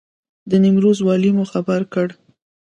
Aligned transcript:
د 0.49 0.51
نیمروز 0.63 0.97
والي 1.01 1.31
مو 1.37 1.43
خبر 1.53 1.81
کړ. 1.93 2.07